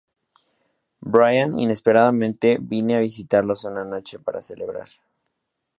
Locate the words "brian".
1.13-1.59